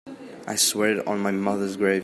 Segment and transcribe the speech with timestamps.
[0.47, 1.99] I swear it on my mother's grave.